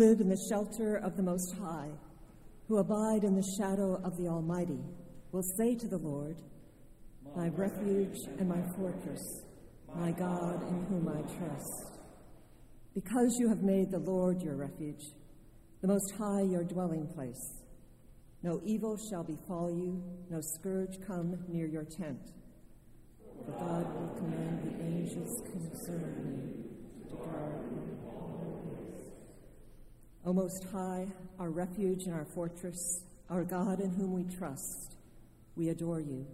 [0.00, 1.90] Live in the shelter of the Most High,
[2.66, 4.80] who abide in the shadow of the Almighty,
[5.30, 6.38] will say to the Lord,
[7.36, 9.20] My refuge and my fortress,
[9.94, 12.00] my God in whom I trust.
[12.94, 15.04] Because you have made the Lord your refuge,
[15.82, 17.60] the Most High your dwelling place,
[18.42, 22.22] no evil shall befall you, no scourge come near your tent.
[23.44, 26.64] For God will command the angels concerning
[27.04, 28.09] you to guard you.
[30.24, 31.06] O Most High,
[31.38, 34.96] our refuge and our fortress, our God in whom we trust,
[35.56, 36.26] we adore you.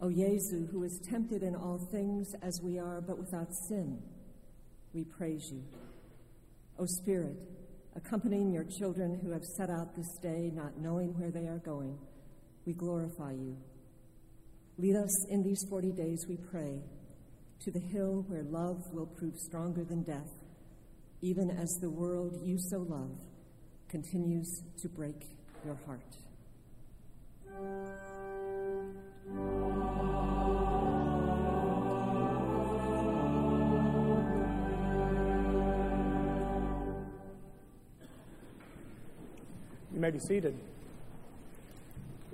[0.00, 4.02] O Jesu, who is tempted in all things as we are, but without sin,
[4.92, 5.62] we praise you.
[6.78, 7.36] O Spirit,
[7.94, 11.96] accompanying your children who have set out this day, not knowing where they are going,
[12.66, 13.56] we glorify you.
[14.76, 16.82] Lead us in these 40 days, we pray,
[17.60, 20.28] to the hill where love will prove stronger than death,
[21.22, 23.18] even as the world you so love
[23.88, 25.26] continues to break
[25.64, 26.00] your heart.
[39.92, 40.58] You may be seated.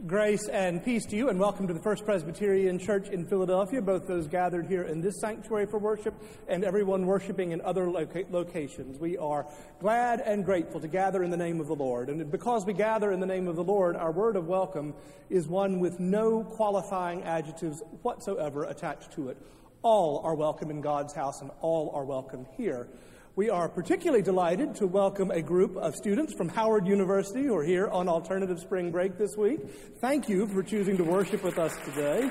[0.06, 4.09] Grace and peace to you, and welcome to the First Presbyterian Church in Philadelphia, both
[4.09, 6.12] those gathered here in this sanctuary for worship
[6.49, 8.99] and everyone worshiping in other loca- locations.
[8.99, 9.47] We are
[9.78, 12.09] glad and grateful to gather in the name of the Lord.
[12.09, 14.92] And because we gather in the name of the Lord, our word of welcome
[15.30, 19.37] is one with no qualifying adjectives whatsoever attached to it.
[19.82, 22.88] All are welcome in God's house, and all are welcome here.
[23.34, 27.64] We are particularly delighted to welcome a group of students from Howard University who are
[27.64, 29.60] here on alternative spring break this week.
[30.02, 32.30] Thank you for choosing to worship with us today.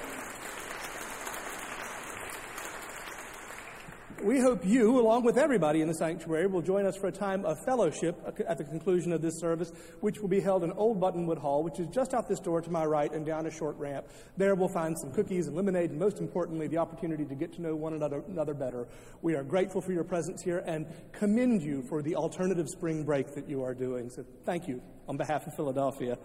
[4.24, 7.44] We hope you, along with everybody in the sanctuary, will join us for a time
[7.44, 8.16] of fellowship
[8.48, 11.80] at the conclusion of this service, which will be held in Old Buttonwood Hall, which
[11.80, 14.06] is just out this door to my right and down a short ramp.
[14.38, 17.64] There we'll find some cookies and lemonade, and most importantly, the opportunity to get to
[17.64, 18.88] know one another, another better.
[19.24, 23.34] We are grateful for your presence here and commend you for the alternative spring break
[23.34, 24.12] that you are doing.
[24.12, 26.20] So thank you on behalf of Philadelphia.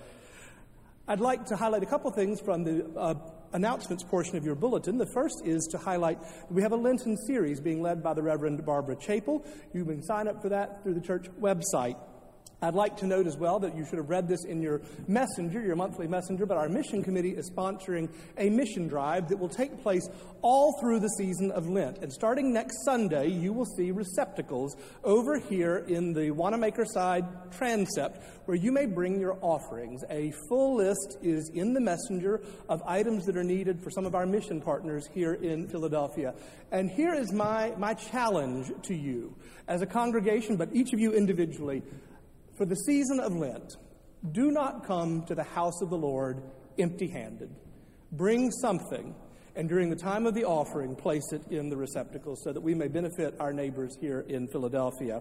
[1.09, 3.15] I'd like to highlight a couple things from the uh,
[3.53, 4.99] announcements portion of your bulletin.
[4.99, 6.19] The first is to highlight
[6.51, 9.45] we have a Lenten series being led by the Reverend Barbara Chapel.
[9.73, 11.97] You can sign up for that through the church website.
[12.63, 15.61] I'd like to note as well that you should have read this in your messenger,
[15.61, 19.83] your monthly messenger, but our mission committee is sponsoring a mission drive that will take
[19.83, 20.09] place
[20.41, 21.99] all through the season of Lent.
[21.99, 24.75] And starting next Sunday, you will see receptacles
[25.05, 30.03] over here in the Wanamaker side transept where you may bring your offerings.
[30.09, 34.15] A full list is in the messenger of items that are needed for some of
[34.15, 36.35] our mission partners here in Philadelphia.
[36.73, 39.35] And here is my, my challenge to you
[39.69, 41.83] as a congregation, but each of you individually.
[42.57, 43.77] For the season of Lent,
[44.33, 46.43] do not come to the house of the Lord
[46.79, 47.55] empty handed.
[48.13, 49.15] Bring something,
[49.55, 52.75] and during the time of the offering, place it in the receptacle so that we
[52.75, 55.21] may benefit our neighbors here in Philadelphia.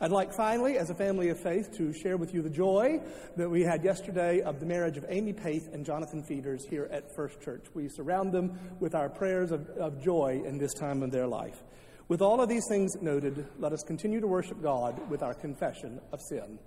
[0.00, 3.00] I'd like finally, as a family of faith, to share with you the joy
[3.36, 7.14] that we had yesterday of the marriage of Amy Paith and Jonathan Feeders here at
[7.16, 7.64] First Church.
[7.74, 11.62] We surround them with our prayers of, of joy in this time of their life.
[12.08, 16.00] With all of these things noted, let us continue to worship God with our confession
[16.10, 16.58] of sin.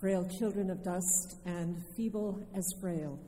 [0.00, 3.18] Frail children of dust and feeble as frail,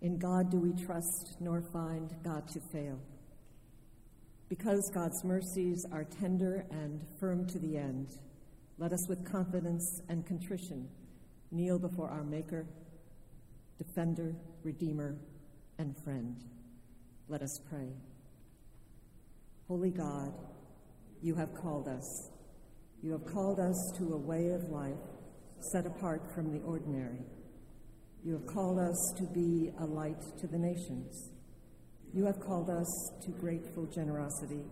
[0.00, 2.98] in God do we trust, nor find God to fail.
[4.48, 8.08] Because God's mercies are tender and firm to the end,
[8.78, 10.88] let us with confidence and contrition
[11.50, 12.66] kneel before our Maker,
[13.78, 15.16] Defender, Redeemer,
[15.78, 16.36] and Friend.
[17.28, 17.92] Let us pray.
[19.68, 20.34] Holy God,
[21.22, 22.30] you have called us.
[23.02, 24.98] You have called us to a way of life
[25.72, 27.20] set apart from the ordinary.
[28.24, 31.30] You have called us to be a light to the nations.
[32.12, 34.64] You have called us to grateful generosity,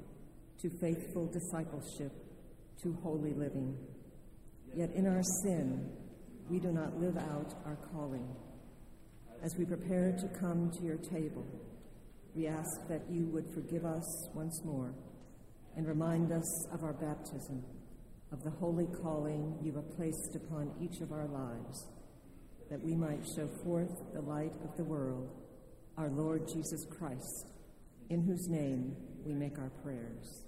[0.60, 2.12] to faithful discipleship,
[2.82, 3.76] to holy living.
[4.74, 5.90] Yet in our sin,
[6.48, 8.28] we do not live out our calling.
[9.42, 11.46] As we prepare to come to your table,
[12.34, 14.94] we ask that you would forgive us once more
[15.76, 17.62] and remind us of our baptism,
[18.32, 21.88] of the holy calling you have placed upon each of our lives,
[22.70, 25.30] that we might show forth the light of the world,
[25.96, 27.46] our Lord Jesus Christ,
[28.10, 30.44] in whose name we make our prayers.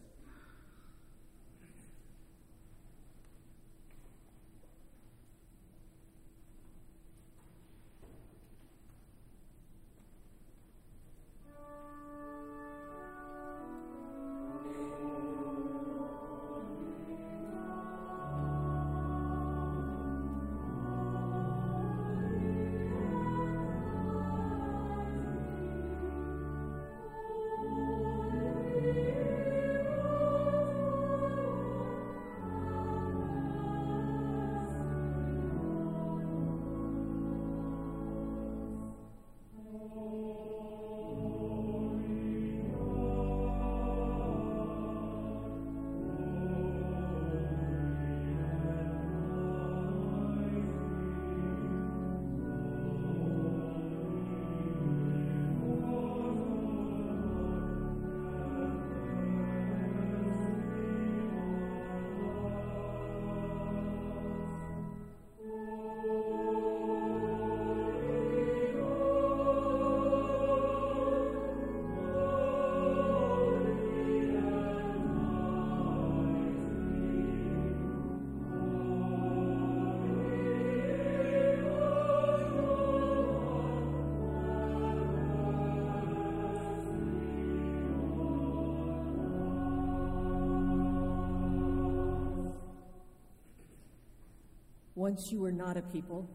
[95.04, 96.26] Once you were not a people,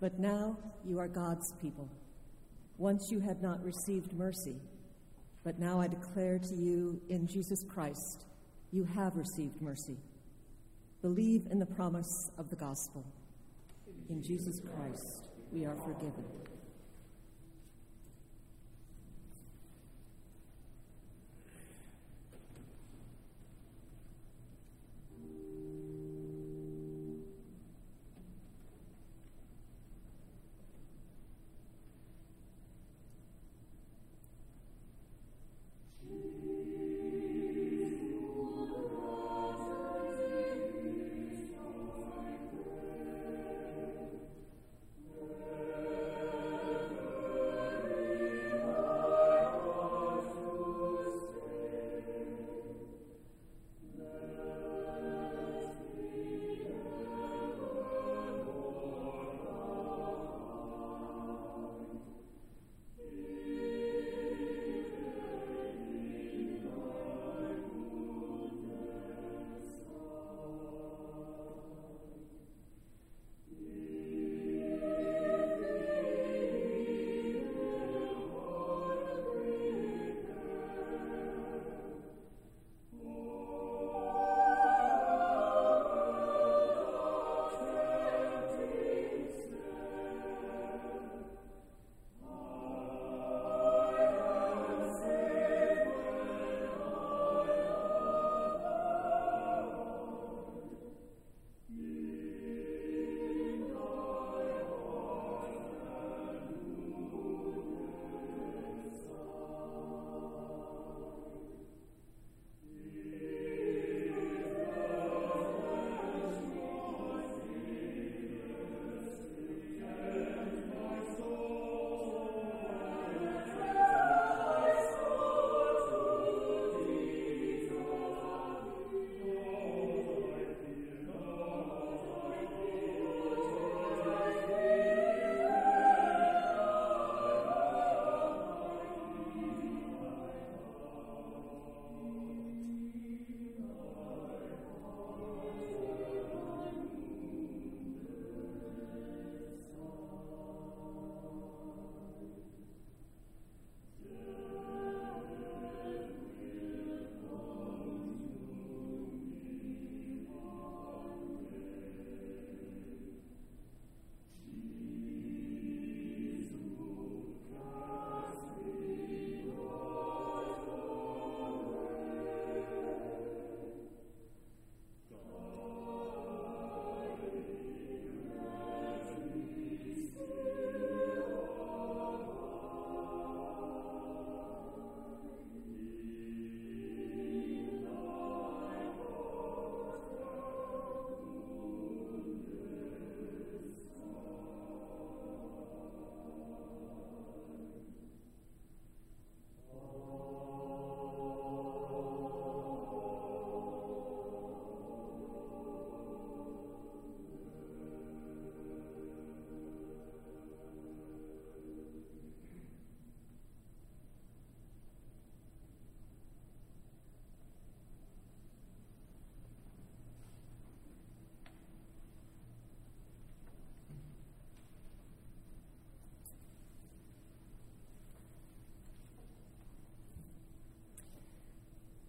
[0.00, 1.86] but now you are God's people.
[2.78, 4.56] Once you had not received mercy,
[5.44, 8.24] but now I declare to you in Jesus Christ,
[8.72, 9.98] you have received mercy.
[11.02, 13.04] Believe in the promise of the gospel.
[14.08, 16.24] In Jesus Christ, we are forgiven.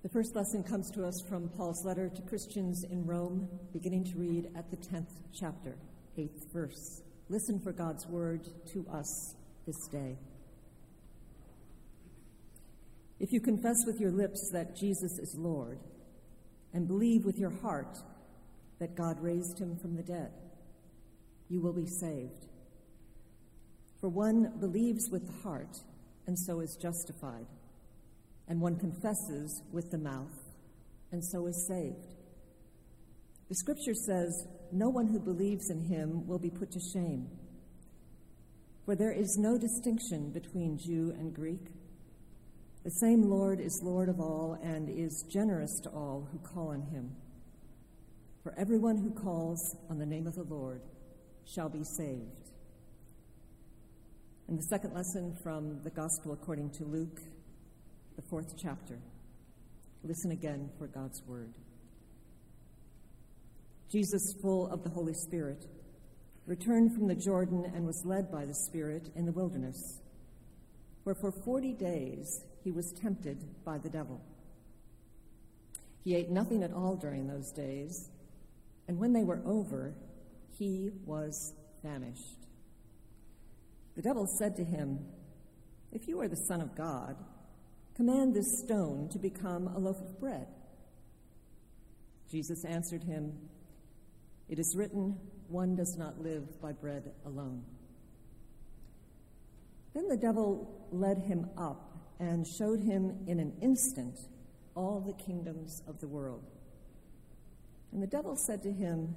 [0.10, 4.18] The first lesson comes to us from Paul's letter to Christians in Rome, beginning to
[4.18, 5.78] read at the 10th chapter,
[6.18, 7.04] 8th verse.
[7.30, 9.36] Listen for God's word to us
[9.68, 10.18] this day.
[13.20, 15.78] If you confess with your lips that Jesus is Lord
[16.74, 18.00] and believe with your heart
[18.80, 20.32] that God raised him from the dead,
[21.50, 22.48] you will be saved.
[24.02, 25.78] For one believes with the heart
[26.26, 27.46] and so is justified
[28.50, 30.34] and one confesses with the mouth,
[31.12, 32.16] and so is saved.
[33.48, 37.28] The scripture says, No one who believes in him will be put to shame.
[38.86, 41.68] For there is no distinction between Jew and Greek.
[42.84, 46.82] The same Lord is Lord of all and is generous to all who call on
[46.82, 47.12] him.
[48.42, 50.82] For everyone who calls on the name of the Lord
[51.46, 52.52] shall be saved.
[54.48, 57.20] And the second lesson from the Gospel according to Luke
[58.20, 59.00] the fourth chapter.
[60.04, 61.54] Listen again for God's word.
[63.90, 65.66] Jesus, full of the Holy Spirit,
[66.46, 70.02] returned from the Jordan and was led by the Spirit in the wilderness,
[71.06, 74.20] where for forty days he was tempted by the devil.
[76.04, 78.10] He ate nothing at all during those days,
[78.90, 79.94] and when they were over,
[80.58, 82.48] he was famished.
[83.96, 85.06] The devil said to him,
[85.94, 87.16] If you are the Son of God,
[88.00, 90.48] command this stone to become a loaf of bread.
[92.32, 93.34] Jesus answered him,
[94.48, 97.66] It is written, one does not live by bread alone.
[99.94, 104.18] Then the devil led him up and showed him in an instant
[104.76, 106.46] all the kingdoms of the world.
[107.92, 109.14] And the devil said to him,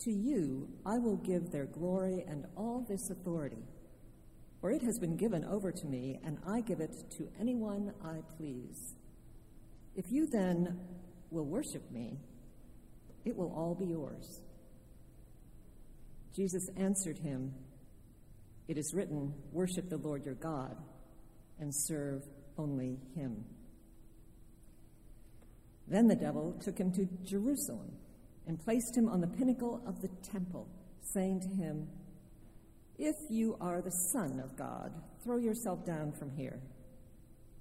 [0.00, 3.62] To you I will give their glory and all this authority,
[4.62, 8.20] for it has been given over to me, and I give it to anyone I
[8.36, 8.94] please.
[9.96, 10.78] If you then
[11.32, 12.20] will worship me,
[13.24, 14.40] it will all be yours.
[16.36, 17.52] Jesus answered him,
[18.68, 20.76] It is written, Worship the Lord your God
[21.58, 22.22] and serve
[22.56, 23.44] only him.
[25.88, 27.90] Then the devil took him to Jerusalem
[28.46, 30.68] and placed him on the pinnacle of the temple,
[31.00, 31.88] saying to him,
[33.04, 34.92] If you are the Son of God,
[35.24, 36.60] throw yourself down from here.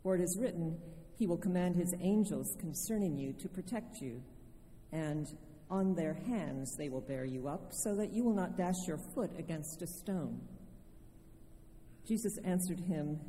[0.04, 0.78] For it is written,
[1.18, 4.22] He will command His angels concerning you to protect you,
[4.92, 5.26] and
[5.68, 9.00] on their hands they will bear you up, so that you will not dash your
[9.16, 10.40] foot against a stone.
[12.08, 13.20] Jesus answered him,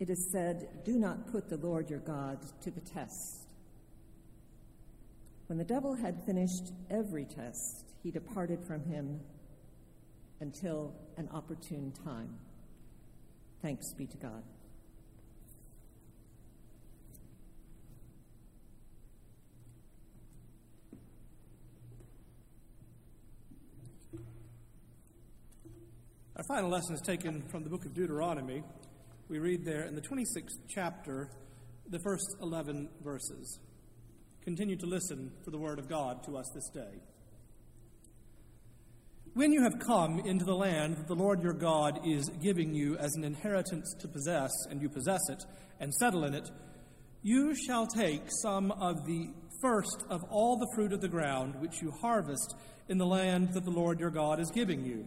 [0.00, 3.46] It is said, Do not put the Lord your God to the test.
[5.46, 9.20] When the devil had finished every test, he departed from him
[10.42, 12.36] until an opportune time.
[13.62, 14.42] Thanks be to God.
[26.34, 28.64] Our final lesson is taken from the book of Deuteronomy.
[29.28, 31.30] We read there in the 26th chapter,
[31.88, 33.60] the first 11 verses.
[34.42, 36.98] Continue to listen for the word of God to us this day.
[39.34, 42.96] When you have come into the land that the Lord your God is giving you
[42.98, 45.42] as an inheritance to possess, and you possess it
[45.80, 46.50] and settle in it,
[47.22, 49.30] you shall take some of the
[49.62, 52.56] first of all the fruit of the ground which you harvest
[52.88, 55.06] in the land that the Lord your God is giving you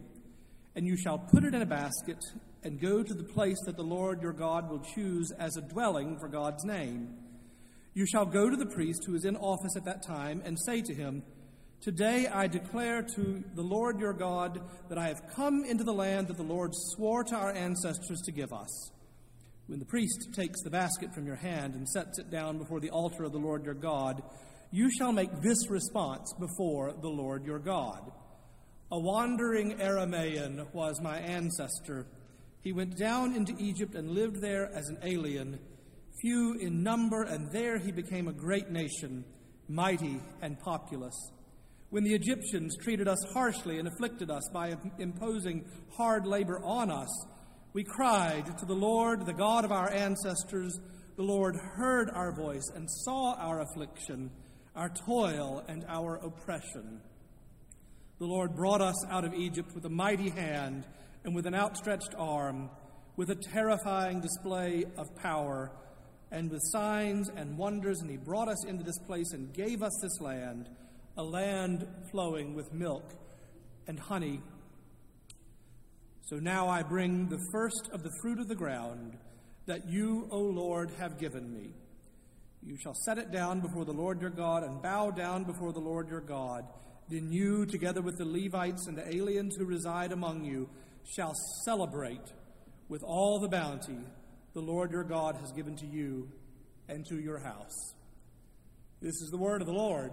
[0.75, 2.23] and you shall put it in a basket
[2.63, 6.17] and go to the place that the Lord your God will choose as a dwelling
[6.19, 7.15] for God's name.
[7.93, 10.81] You shall go to the priest who is in office at that time and say
[10.81, 11.23] to him,
[11.85, 16.29] Today I declare to the Lord your God that I have come into the land
[16.29, 18.89] that the Lord swore to our ancestors to give us.
[19.67, 22.89] When the priest takes the basket from your hand and sets it down before the
[22.89, 24.23] altar of the Lord your God,
[24.71, 28.11] you shall make this response before the Lord your God.
[28.91, 32.07] A wandering Aramaean was my ancestor.
[32.63, 35.59] He went down into Egypt and lived there as an alien,
[36.19, 39.23] few in number, and there he became a great nation,
[39.69, 41.13] mighty and populous.
[41.95, 45.63] When the Egyptians treated us harshly and afflicted us by imposing
[45.95, 47.07] hard labor on us,
[47.71, 50.77] we cried to the Lord, the God of our ancestors.
[51.15, 54.29] The Lord heard our voice and saw our affliction,
[54.75, 56.99] our toil, and our oppression.
[58.19, 60.85] The Lord brought us out of Egypt with a mighty hand
[61.23, 62.71] and with an outstretched arm,
[63.15, 65.71] with a terrifying display of power,
[66.29, 68.01] and with signs and wonders.
[68.01, 70.67] And He brought us into this place and gave us this land,
[71.17, 73.13] a land flowing with milk
[73.87, 74.41] and honey.
[76.23, 79.17] So now I bring the first of the fruit of the ground
[79.65, 81.73] that you, O Lord, have given me.
[82.63, 85.79] You shall set it down before the Lord your God and bow down before the
[85.79, 86.65] Lord your God
[87.09, 90.67] then you, together with the Levites and the aliens who reside among you,
[91.15, 92.33] shall celebrate
[92.89, 93.99] with all the bounty
[94.53, 96.29] the Lord your God has given to you
[96.87, 97.93] and to your house.
[99.01, 100.11] This is the word of the Lord.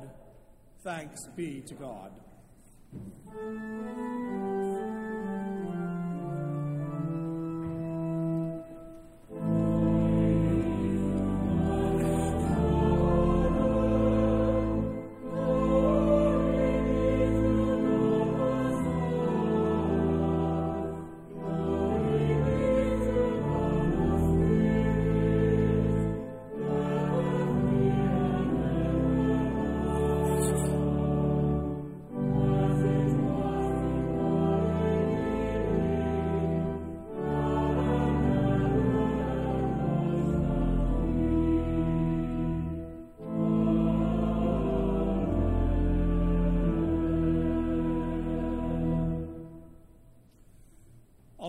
[0.82, 2.10] Thanks be to God.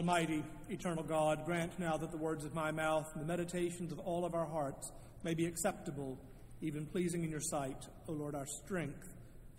[0.04, 4.00] Almighty, eternal God, grant now that the words of my mouth and the meditations of
[4.00, 4.92] all of our hearts
[5.24, 6.18] may be acceptable,
[6.60, 9.08] even pleasing in your sight, O Lord, our strength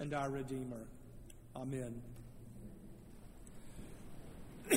[0.01, 0.87] and our Redeemer.
[1.57, 2.03] Amen.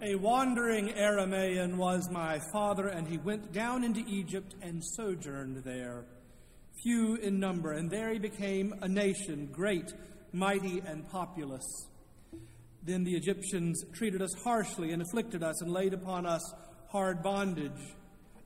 [0.00, 6.06] A wandering Aramaean was my father, and he went down into Egypt and sojourned there,
[6.82, 9.92] few in number, and there he became a nation, great,
[10.32, 11.64] mighty, and populous.
[12.82, 16.42] Then the Egyptians treated us harshly and afflicted us and laid upon us
[16.88, 17.94] hard bondage.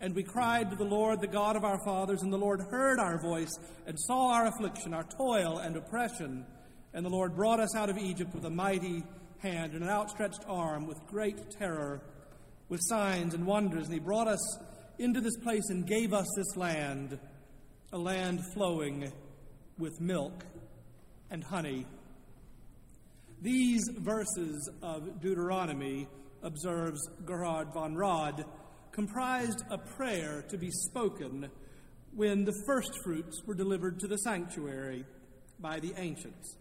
[0.00, 2.98] And we cried to the Lord, the God of our fathers, and the Lord heard
[2.98, 3.52] our voice
[3.86, 6.44] and saw our affliction, our toil and oppression.
[6.92, 9.04] And the Lord brought us out of Egypt with a mighty
[9.38, 12.02] hand and an outstretched arm with great terror,
[12.68, 13.84] with signs and wonders.
[13.84, 14.58] And he brought us
[14.98, 17.18] into this place and gave us this land,
[17.92, 19.12] a land flowing
[19.78, 20.44] with milk
[21.32, 21.86] and honey.
[23.40, 26.06] These verses of Deuteronomy,
[26.42, 28.44] observes Gerhard von Rad,
[28.92, 31.48] comprised a prayer to be spoken
[32.14, 35.06] when the first fruits were delivered to the sanctuary
[35.58, 36.58] by the ancients.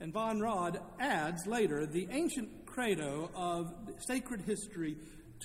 [0.00, 4.96] And von Rad adds later the ancient credo of sacred history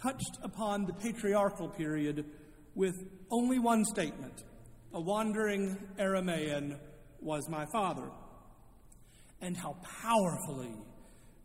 [0.02, 2.23] touched upon the patriarchal period
[2.73, 2.95] with
[3.30, 4.43] only one statement
[4.93, 6.80] A wandering Aramaean
[7.21, 8.10] was my father.
[9.41, 10.75] And how powerfully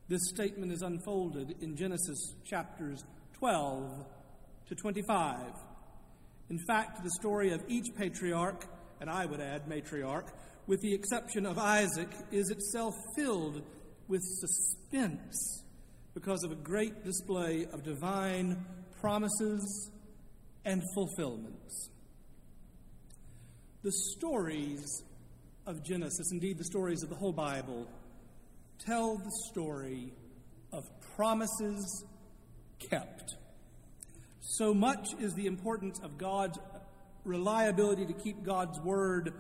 [0.09, 3.05] this statement is unfolded in Genesis chapters
[3.39, 4.05] 12
[4.69, 5.39] to 25.
[6.51, 8.67] In fact, the story of each patriarch,
[9.01, 10.31] and I would add matriarch,
[10.67, 13.63] with the exception of Isaac, is itself filled
[14.09, 15.63] with suspense
[16.15, 18.65] because of a great display of divine
[19.01, 19.91] promises
[20.65, 21.91] and fulfillments.
[23.83, 25.03] The stories
[25.67, 27.89] of Genesis, indeed the stories of the whole Bible,
[28.79, 30.13] tell the story
[30.73, 30.85] of
[31.17, 32.05] promises
[32.91, 33.37] kept.
[34.41, 36.59] So much is the importance of God's
[37.25, 39.33] reliability to keep God's word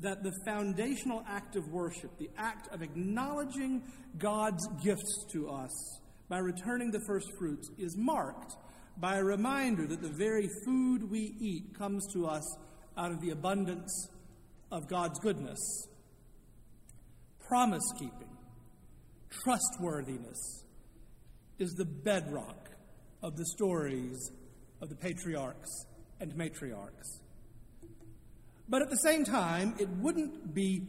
[0.00, 3.82] that the foundational act of worship, the act of acknowledging
[4.18, 8.56] God's gifts to us by returning the first fruits, is marked
[8.96, 12.56] by a reminder that the very food we eat comes to us
[12.96, 14.08] out of the abundance
[14.72, 15.60] of God's goodness.
[17.46, 18.36] Promise keeping,
[19.44, 20.64] trustworthiness
[21.58, 22.70] is the bedrock
[23.22, 24.32] of the stories
[24.80, 25.86] of the patriarchs
[26.18, 27.20] and matriarchs.
[28.68, 30.86] But at the same time, it wouldn't be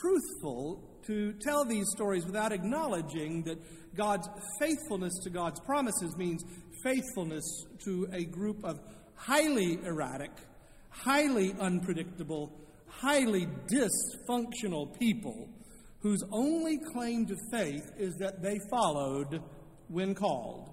[0.00, 3.58] truthful to tell these stories without acknowledging that
[3.94, 6.44] God's faithfulness to God's promises means
[6.82, 7.44] faithfulness
[7.84, 8.80] to a group of
[9.14, 10.32] highly erratic,
[10.88, 12.52] highly unpredictable,
[12.90, 15.48] highly dysfunctional people
[16.00, 19.42] whose only claim to faith is that they followed
[19.88, 20.70] when called.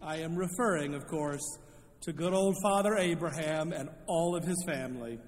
[0.00, 1.58] I am referring, of course,
[2.02, 5.18] to good old Father Abraham and all of his family.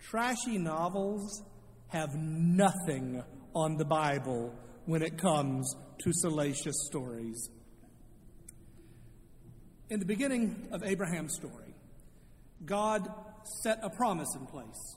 [0.00, 1.42] Trashy novels
[1.88, 3.22] have nothing
[3.54, 4.54] on the Bible
[4.86, 7.50] when it comes to salacious stories.
[9.90, 11.74] In the beginning of Abraham's story,
[12.64, 13.06] God
[13.62, 14.96] set a promise in place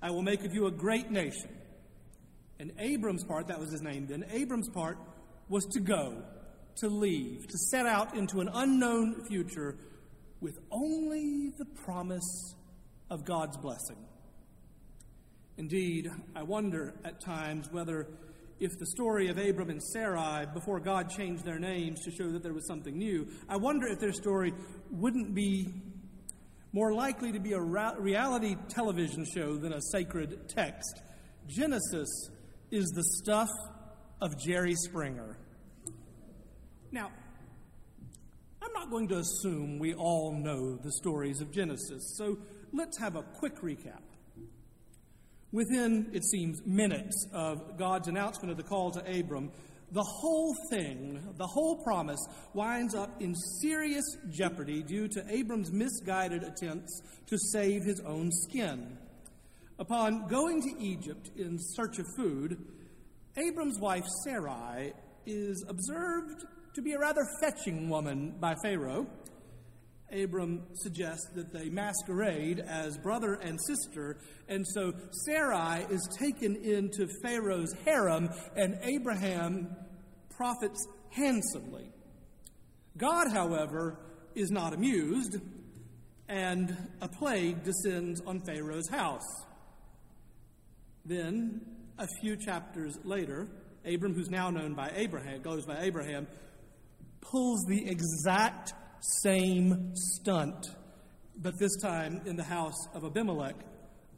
[0.00, 1.50] I will make of you a great nation.
[2.60, 4.98] And Abram's part, that was his name then, Abram's part
[5.48, 6.22] was to go,
[6.76, 9.76] to leave, to set out into an unknown future
[10.40, 12.54] with only the promise
[13.10, 13.96] of God's blessing.
[15.56, 18.06] Indeed, I wonder at times whether
[18.60, 22.42] if the story of Abram and Sarai before God changed their names to show that
[22.42, 24.52] there was something new, I wonder if their story
[24.90, 25.72] wouldn't be
[26.72, 31.02] more likely to be a reality television show than a sacred text.
[31.46, 32.30] Genesis
[32.70, 33.48] is the stuff
[34.20, 35.38] of Jerry Springer.
[36.92, 37.10] Now,
[38.62, 42.38] I'm not going to assume we all know the stories of Genesis, so
[42.72, 44.02] let's have a quick recap.
[45.50, 49.50] Within, it seems, minutes of God's announcement of the call to Abram,
[49.92, 52.20] the whole thing, the whole promise,
[52.54, 58.98] winds up in serious jeopardy due to Abram's misguided attempts to save his own skin.
[59.78, 62.58] Upon going to Egypt in search of food,
[63.36, 64.92] Abram's wife Sarai
[65.24, 69.06] is observed to be a rather fetching woman by Pharaoh,
[70.12, 74.16] Abram suggests that they masquerade as brother and sister,
[74.48, 74.92] and so
[75.26, 79.76] Sarai is taken into Pharaoh's harem, and Abraham
[80.30, 81.90] profits handsomely.
[82.96, 83.98] God, however,
[84.34, 85.36] is not amused,
[86.28, 89.26] and a plague descends on Pharaoh's house.
[91.04, 91.60] Then
[91.98, 93.48] a few chapters later,
[93.84, 96.26] Abram, who's now known by Abraham, goes by Abraham,
[97.20, 100.66] pulls the exact same stunt,
[101.36, 103.56] but this time in the house of Abimelech,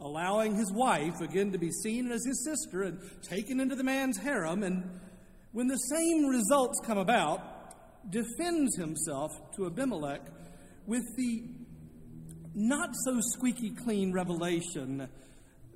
[0.01, 4.17] allowing his wife again to be seen as his sister and taken into the man's
[4.19, 4.63] harem.
[4.63, 5.01] And
[5.53, 10.23] when the same results come about, defends himself to Abimelech
[10.87, 11.45] with the
[12.55, 15.09] not so squeaky clean revelation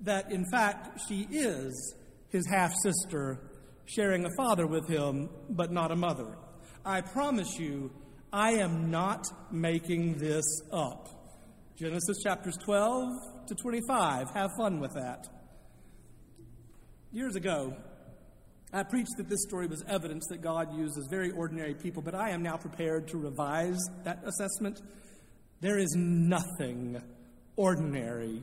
[0.01, 1.95] that, in fact, she is
[2.31, 3.39] his half sister,
[3.87, 6.37] sharing a father with him, but not a mother.
[6.85, 7.93] I promise you,
[8.35, 11.09] I am not making this up.
[11.79, 14.31] Genesis chapters 12 to 25.
[14.31, 15.29] Have fun with that.
[17.13, 17.77] Years ago,
[18.73, 22.31] I preached that this story was evidence that God uses very ordinary people, but I
[22.31, 24.83] am now prepared to revise that assessment.
[25.61, 27.01] There is nothing
[27.55, 28.43] ordinary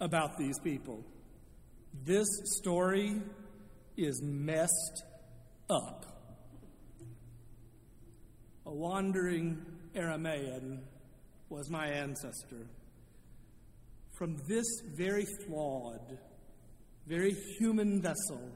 [0.00, 1.02] about these people.
[2.04, 3.22] This story
[3.96, 5.02] is messed
[5.70, 6.09] up.
[8.70, 9.60] A wandering
[9.96, 10.78] Aramaean
[11.48, 12.68] was my ancestor.
[14.16, 16.16] From this very flawed,
[17.08, 18.48] very human vessel,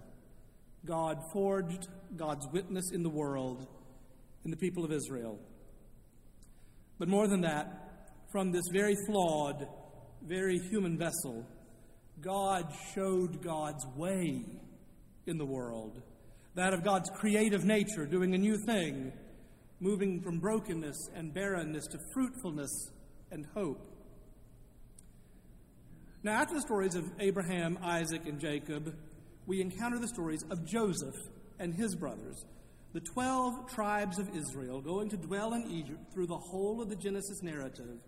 [0.87, 3.67] God forged God's witness in the world,
[4.45, 5.37] in the people of Israel.
[7.01, 9.67] But more than that, from this very flawed,
[10.23, 11.45] very human vessel,
[12.21, 14.45] God showed God's way
[15.27, 16.01] in the world
[16.55, 19.13] that of God's creative nature, doing a new thing,
[19.85, 22.91] moving from brokenness and barrenness to fruitfulness
[23.31, 23.87] and hope.
[26.23, 28.97] Now, after the stories of Abraham, Isaac, and Jacob,
[29.47, 31.15] we encounter the stories of Joseph
[31.59, 32.47] and his brothers,
[32.95, 36.97] the 12 tribes of Israel going to dwell in Egypt through the whole of the
[36.97, 37.99] Genesis narrative.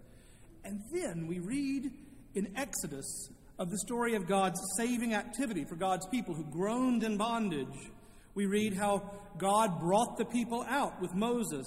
[0.65, 1.91] And then we read
[2.35, 7.19] in Exodus of the story of God's saving activity for God's people who groaned in
[7.19, 7.91] bondage.
[8.37, 11.66] We read how God brought the people out with Moses,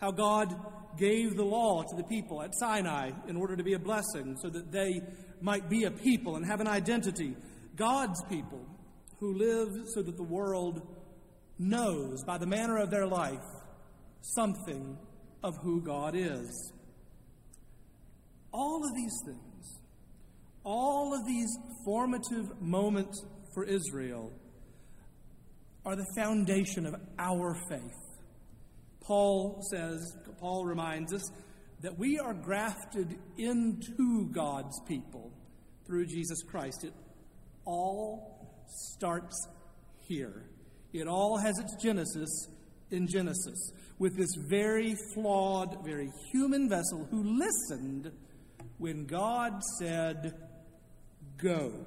[0.00, 0.54] how God
[0.96, 4.48] gave the law to the people at Sinai in order to be a blessing so
[4.48, 5.02] that they
[5.40, 7.34] might be a people and have an identity.
[7.74, 8.64] God's people
[9.18, 10.80] who live so that the world
[11.58, 13.42] knows by the manner of their life
[14.20, 14.96] something
[15.42, 16.72] of who God is.
[18.52, 19.80] All of these things,
[20.62, 21.50] all of these
[21.84, 24.30] formative moments for Israel
[25.86, 27.96] are the foundation of our faith.
[29.00, 31.22] Paul says, Paul reminds us
[31.80, 35.32] that we are grafted into God's people
[35.86, 36.82] through Jesus Christ.
[36.82, 36.92] It
[37.64, 39.48] all starts
[40.08, 40.50] here.
[40.92, 42.48] It all has its genesis
[42.90, 48.10] in Genesis with this very flawed, very human vessel who listened
[48.78, 50.34] when God said,
[51.36, 51.86] Go.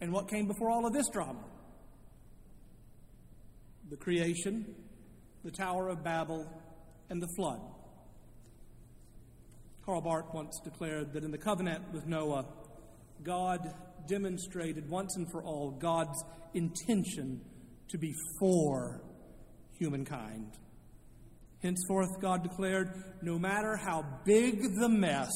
[0.00, 1.44] And what came before all of this drama?
[3.90, 4.74] The creation,
[5.44, 6.46] the Tower of Babel,
[7.10, 7.60] and the flood.
[9.84, 12.46] Karl Barth once declared that in the covenant with Noah,
[13.22, 13.60] God
[14.06, 16.22] demonstrated once and for all God's
[16.54, 17.40] intention
[17.88, 19.02] to be for
[19.78, 20.52] humankind.
[21.62, 22.88] Henceforth, God declared,
[23.22, 25.32] no matter how big the mess,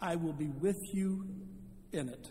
[0.00, 1.24] I will be with you
[1.92, 2.28] in it.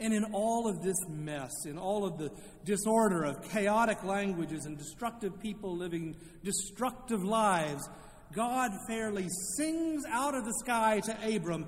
[0.00, 2.30] And in all of this mess, in all of the
[2.64, 7.86] disorder of chaotic languages and destructive people living destructive lives,
[8.32, 9.26] God fairly
[9.56, 11.66] sings out of the sky to Abram,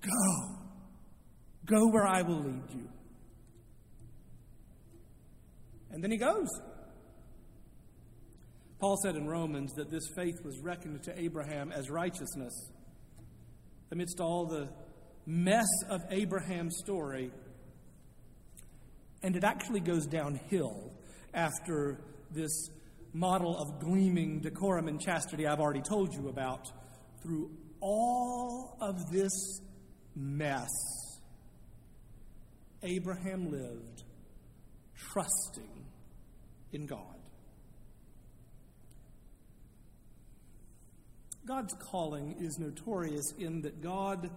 [0.00, 0.56] Go,
[1.64, 2.88] go where I will lead you.
[5.90, 6.48] And then he goes.
[8.80, 12.52] Paul said in Romans that this faith was reckoned to Abraham as righteousness.
[13.92, 14.68] Amidst all the
[15.24, 17.30] mess of Abraham's story,
[19.24, 20.92] and it actually goes downhill
[21.32, 21.98] after
[22.30, 22.68] this
[23.14, 26.70] model of gleaming decorum and chastity I've already told you about.
[27.22, 27.50] Through
[27.80, 29.62] all of this
[30.14, 30.68] mess,
[32.82, 34.04] Abraham lived
[34.94, 35.86] trusting
[36.72, 37.16] in God.
[41.46, 44.30] God's calling is notorious in that God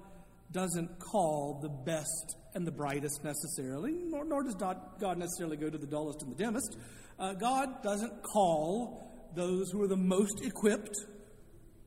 [0.54, 5.78] doesn't call the best and the brightest necessarily, nor, nor does God necessarily go to
[5.78, 6.76] the dullest and the dimmest.
[7.20, 10.96] Uh, God doesn't call those who are the most equipped,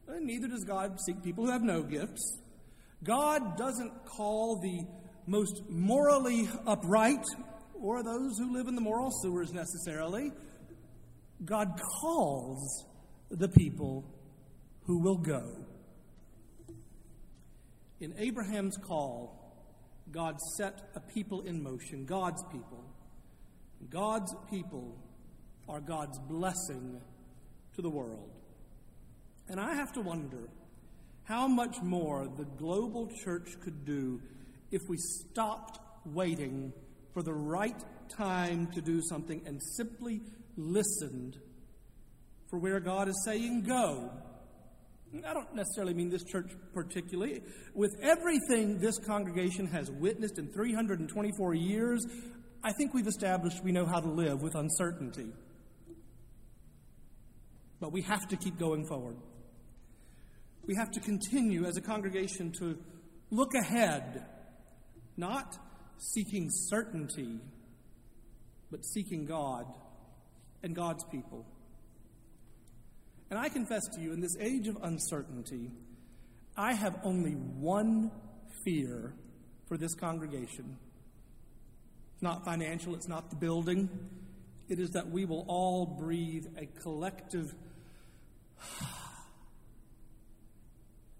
[0.07, 2.39] and neither does God seek people who have no gifts.
[3.03, 4.87] God doesn't call the
[5.27, 7.25] most morally upright
[7.75, 10.31] or those who live in the moral sewers necessarily.
[11.45, 12.85] God calls
[13.29, 14.05] the people
[14.85, 15.67] who will go.
[18.01, 19.40] In Abraham's call,
[20.13, 22.85] God set a people in motion, God's people.
[23.89, 24.97] God's people
[25.69, 27.01] are God's blessing
[27.75, 28.31] to the world.
[29.49, 30.49] And I have to wonder
[31.25, 34.21] how much more the global church could do
[34.71, 36.73] if we stopped waiting
[37.13, 40.21] for the right time to do something and simply
[40.57, 41.39] listened
[42.49, 44.11] for where God is saying go.
[45.13, 47.43] I don't necessarily mean this church particularly.
[47.75, 52.07] With everything this congregation has witnessed in 324 years,
[52.63, 55.33] I think we've established we know how to live with uncertainty.
[57.81, 59.17] But we have to keep going forward.
[60.67, 62.79] We have to continue as a congregation to
[63.31, 64.25] look ahead,
[65.17, 65.57] not
[65.99, 67.41] seeking certainty,
[68.71, 69.67] but seeking God
[70.63, 71.47] and God's people.
[73.31, 75.71] And I confess to you, in this age of uncertainty,
[76.57, 78.11] I have only one
[78.65, 79.15] fear
[79.69, 80.77] for this congregation.
[82.15, 83.89] It's not financial, it's not the building.
[84.69, 87.55] It is that we will all breathe a collective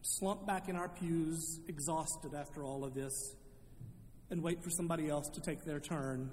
[0.03, 3.37] slump back in our pews, exhausted after all of this,
[4.31, 6.31] and wait for somebody else to take their turn.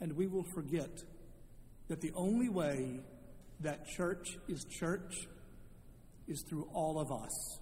[0.00, 1.02] And we will forget
[1.88, 3.00] that the only way
[3.60, 5.28] that church is church
[6.28, 7.58] is through all of us.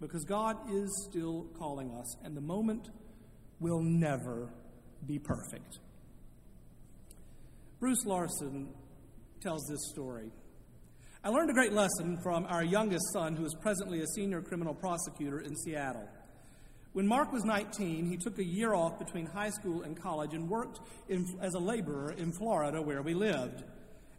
[0.00, 2.88] Because God is still calling us, and the moment
[3.60, 4.50] will never
[5.06, 5.78] be perfect.
[7.80, 8.68] Bruce Larson
[9.40, 10.30] tells this story.
[11.22, 14.74] I learned a great lesson from our youngest son, who is presently a senior criminal
[14.74, 16.08] prosecutor in Seattle.
[16.92, 20.48] When Mark was 19, he took a year off between high school and college and
[20.48, 23.64] worked in, as a laborer in Florida, where we lived.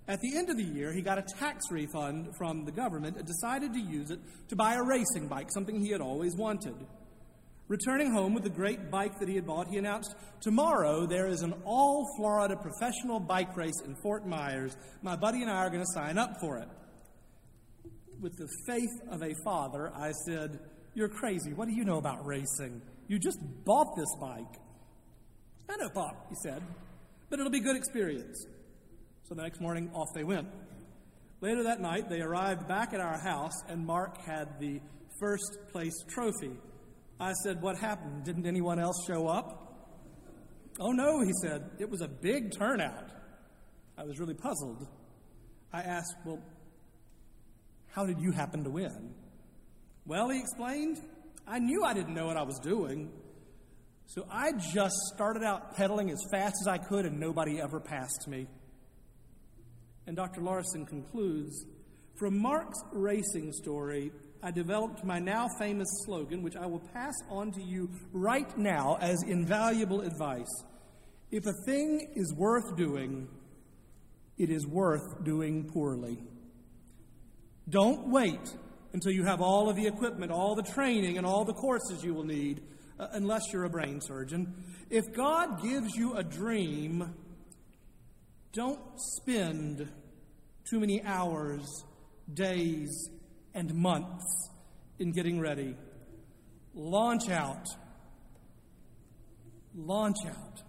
[0.07, 3.25] At the end of the year, he got a tax refund from the government and
[3.25, 6.75] decided to use it to buy a racing bike, something he had always wanted.
[7.67, 11.41] Returning home with the great bike that he had bought, he announced, Tomorrow there is
[11.41, 14.77] an all Florida professional bike race in Fort Myers.
[15.01, 16.67] My buddy and I are going to sign up for it.
[18.21, 20.59] With the faith of a father, I said,
[20.93, 21.53] You're crazy.
[21.53, 22.83] What do you know about racing?
[23.07, 24.61] You just bought this bike.
[25.67, 26.61] I know, Pop, he said,
[27.29, 28.45] but it'll be good experience.
[29.27, 30.47] So the next morning, off they went.
[31.41, 34.79] Later that night, they arrived back at our house, and Mark had the
[35.19, 36.51] first place trophy.
[37.19, 38.23] I said, What happened?
[38.23, 39.63] Didn't anyone else show up?
[40.79, 41.71] Oh, no, he said.
[41.79, 43.09] It was a big turnout.
[43.97, 44.85] I was really puzzled.
[45.73, 46.43] I asked, Well,
[47.87, 49.15] how did you happen to win?
[50.05, 51.01] Well, he explained,
[51.47, 53.11] I knew I didn't know what I was doing.
[54.05, 58.27] So I just started out pedaling as fast as I could, and nobody ever passed
[58.27, 58.45] me.
[60.07, 60.41] And Dr.
[60.41, 61.65] Larson concludes
[62.15, 64.11] From Mark's racing story,
[64.43, 68.97] I developed my now famous slogan, which I will pass on to you right now
[69.01, 70.63] as invaluable advice.
[71.31, 73.27] If a thing is worth doing,
[74.37, 76.19] it is worth doing poorly.
[77.67, 78.55] Don't wait
[78.93, 82.13] until you have all of the equipment, all the training, and all the courses you
[82.13, 82.61] will need,
[82.99, 84.53] uh, unless you're a brain surgeon.
[84.89, 87.15] If God gives you a dream,
[88.55, 89.85] don't spend
[90.69, 91.83] too many hours,
[92.33, 93.09] days,
[93.53, 94.49] and months
[94.97, 95.75] in getting ready.
[96.73, 97.67] Launch out.
[99.75, 100.61] Launch out.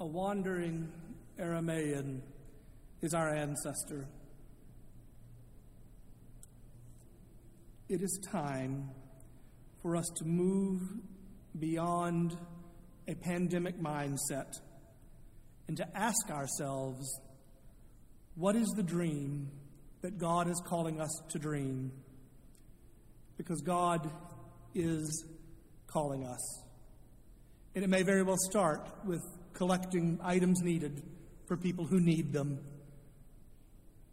[0.00, 0.90] A wandering
[1.38, 2.22] Aramaean
[3.02, 4.08] is our ancestor.
[7.90, 8.88] It is time
[9.82, 10.80] for us to move
[11.58, 12.34] beyond
[13.06, 14.52] a pandemic mindset
[15.68, 17.20] and to ask ourselves
[18.34, 19.50] what is the dream
[20.00, 21.92] that God is calling us to dream?
[23.36, 24.10] Because God
[24.74, 25.24] is
[25.86, 26.62] calling us.
[27.74, 29.20] And it may very well start with
[29.52, 31.02] collecting items needed
[31.46, 32.60] for people who need them.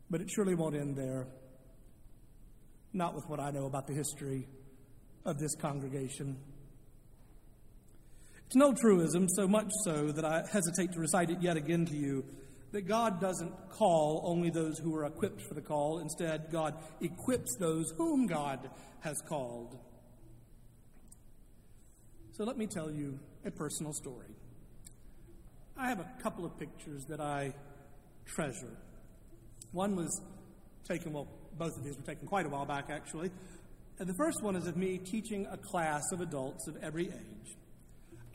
[0.09, 1.27] But it surely won't end there.
[2.93, 4.47] Not with what I know about the history
[5.23, 6.37] of this congregation.
[8.47, 11.85] It's an old truism, so much so that I hesitate to recite it yet again
[11.87, 12.25] to you
[12.71, 15.99] that God doesn't call only those who are equipped for the call.
[15.99, 18.69] Instead, God equips those whom God
[18.99, 19.77] has called.
[22.33, 24.27] So let me tell you a personal story.
[25.77, 27.53] I have a couple of pictures that I
[28.25, 28.77] treasure.
[29.71, 30.21] One was
[30.87, 31.27] taken, well,
[31.57, 33.31] both of these were taken quite a while back, actually.
[33.99, 37.55] And the first one is of me teaching a class of adults of every age.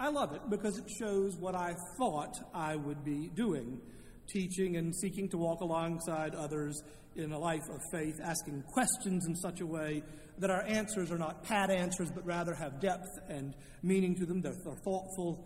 [0.00, 3.78] I love it because it shows what I thought I would be doing
[4.26, 6.82] teaching and seeking to walk alongside others
[7.16, 10.02] in a life of faith, asking questions in such a way
[10.38, 14.40] that our answers are not pat answers, but rather have depth and meaning to them.
[14.40, 15.44] They're, they're thoughtful.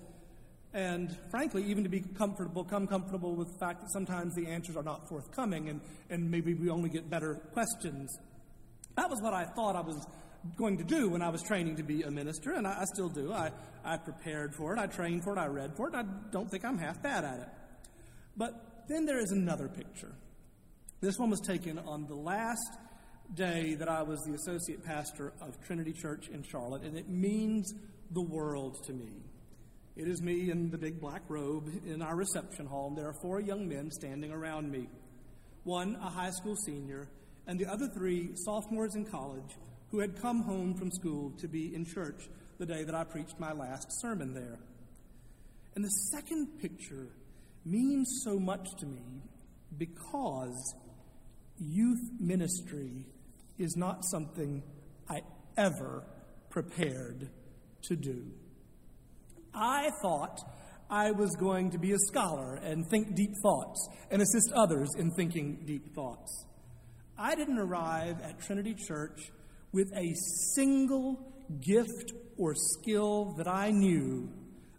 [0.72, 4.76] And frankly, even to be comfortable, come comfortable with the fact that sometimes the answers
[4.76, 5.80] are not forthcoming and,
[6.10, 8.16] and maybe we only get better questions.
[8.96, 10.06] That was what I thought I was
[10.56, 13.08] going to do when I was training to be a minister, and I, I still
[13.08, 13.32] do.
[13.32, 13.50] I,
[13.84, 16.64] I prepared for it, I trained for it, I read for it, I don't think
[16.64, 17.48] I'm half bad at it.
[18.36, 20.12] But then there is another picture.
[21.00, 22.78] This one was taken on the last
[23.34, 27.72] day that I was the associate pastor of Trinity Church in Charlotte, and it means
[28.10, 29.10] the world to me.
[29.96, 33.14] It is me in the big black robe in our reception hall, and there are
[33.22, 34.88] four young men standing around me.
[35.62, 37.08] One, a high school senior,
[37.46, 39.56] and the other three, sophomores in college,
[39.94, 42.28] who had come home from school to be in church
[42.58, 44.58] the day that I preached my last sermon there.
[45.76, 47.06] And the second picture
[47.64, 49.22] means so much to me
[49.78, 50.74] because
[51.60, 53.06] youth ministry
[53.56, 54.64] is not something
[55.08, 55.20] I
[55.56, 56.02] ever
[56.50, 57.30] prepared
[57.82, 58.32] to do.
[59.54, 60.40] I thought
[60.90, 65.12] I was going to be a scholar and think deep thoughts and assist others in
[65.12, 66.46] thinking deep thoughts.
[67.16, 69.30] I didn't arrive at Trinity Church
[69.74, 70.14] with a
[70.54, 71.18] single
[71.60, 74.30] gift or skill that I knew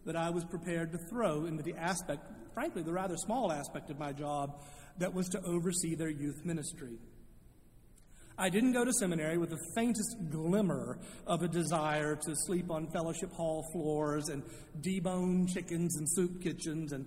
[0.06, 2.22] that I was prepared to throw into the aspect,
[2.54, 4.64] frankly, the rather small aspect of my job
[4.98, 6.98] that was to oversee their youth ministry.
[8.38, 12.88] I didn't go to seminary with the faintest glimmer of a desire to sleep on
[12.92, 14.44] fellowship hall floors and
[14.80, 17.06] debone chickens and soup kitchens and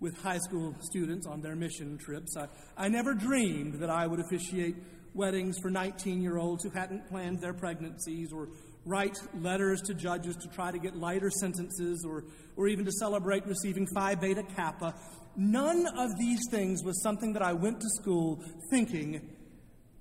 [0.00, 2.36] with high school students on their mission trips.
[2.36, 4.76] I, I never dreamed that I would officiate
[5.18, 8.48] weddings for 19 year olds who hadn't planned their pregnancies or
[8.86, 12.24] write letters to judges to try to get lighter sentences or,
[12.56, 14.94] or even to celebrate receiving Phi Beta Kappa.
[15.36, 19.28] None of these things was something that I went to school thinking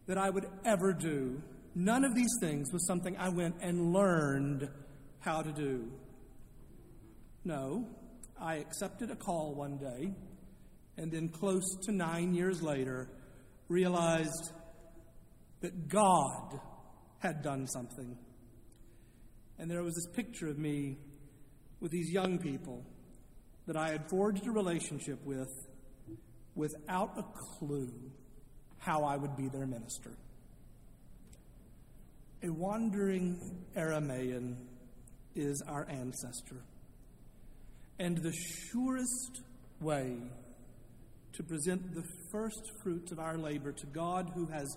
[0.05, 1.41] that I would ever do.
[1.75, 4.69] None of these things was something I went and learned
[5.19, 5.91] how to do.
[7.43, 7.85] No,
[8.39, 10.13] I accepted a call one day,
[10.97, 13.09] and then close to nine years later,
[13.67, 14.51] realized
[15.67, 16.61] that God
[17.19, 18.17] had done something.
[19.59, 20.97] And there was this picture of me
[21.81, 22.85] with these young people
[23.65, 25.49] that I had forged a relationship with
[26.55, 27.23] without a
[27.59, 27.91] clue
[28.77, 30.11] how I would be their minister.
[32.43, 34.55] A wandering Aramaean
[35.35, 36.63] is our ancestor.
[37.99, 38.31] And the
[38.71, 39.41] surest
[39.81, 40.15] way
[41.33, 44.73] to present the first fruits of our labor to God who has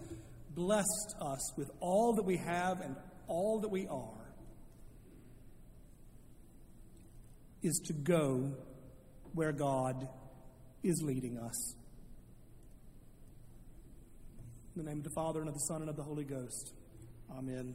[0.61, 2.95] blessed us with all that we have and
[3.29, 4.35] all that we are
[7.63, 8.53] is to go
[9.33, 10.07] where God
[10.83, 11.75] is leading us.
[14.77, 16.75] In the name of the Father, and of the Son, and of the Holy Ghost.
[17.37, 17.75] Amen.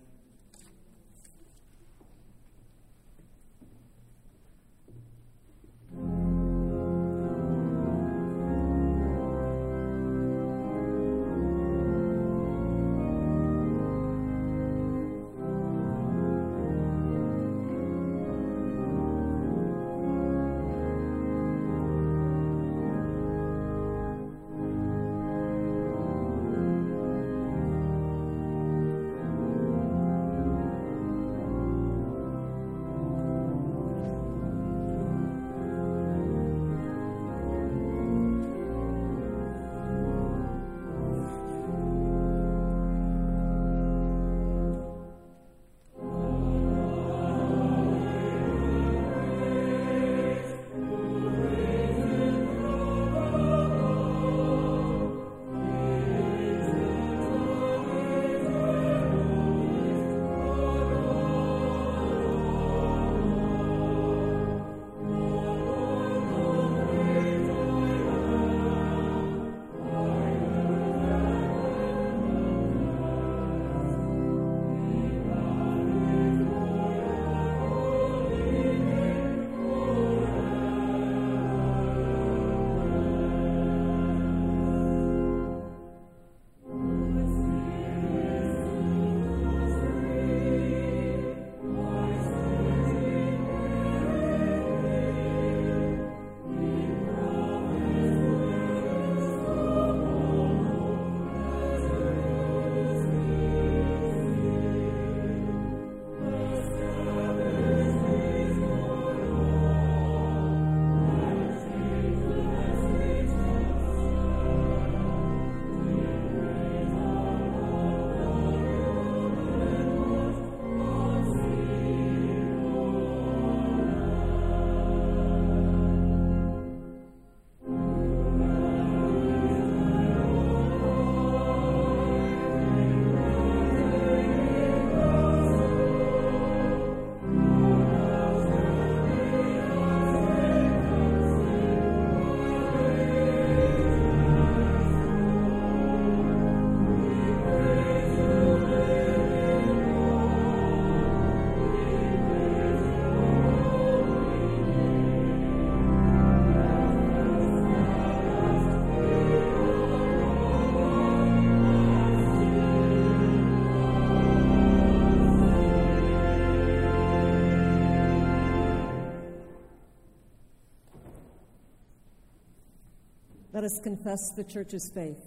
[173.66, 175.20] Us confess the Church's faith.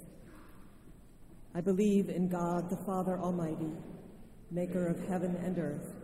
[1.54, 3.72] I believe in God, the Father Almighty,
[4.50, 5.94] maker of heaven and earth,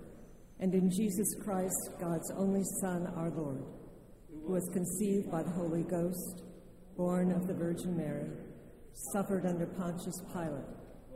[0.58, 3.62] and in Jesus Christ, God's only Son, our Lord,
[4.44, 6.42] who was conceived by the Holy Ghost,
[6.96, 8.26] born of the Virgin Mary,
[9.12, 10.66] suffered under Pontius Pilate,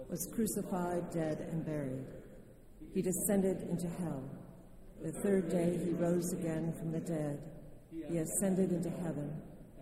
[0.09, 2.07] was crucified, dead, and buried.
[2.95, 4.23] He descended into hell.
[5.03, 7.43] The third day he rose again from the dead.
[8.09, 9.43] He ascended into heaven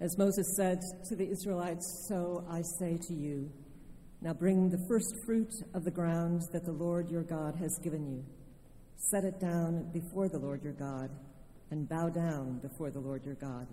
[0.00, 3.50] As Moses said to the Israelites, so I say to you,
[4.20, 8.06] now bring the first fruit of the ground that the Lord your God has given
[8.06, 8.24] you.
[8.96, 11.10] Set it down before the Lord your God,
[11.70, 13.68] and bow down before the Lord your God.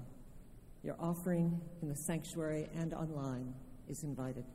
[0.84, 3.54] Your offering in the sanctuary and online
[3.88, 4.46] is invited.